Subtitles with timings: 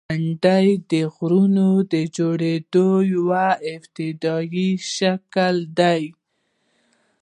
[0.09, 3.25] •غونډۍ د غرونو د جوړېدو یو
[3.75, 6.03] ابتدایي شکل دی.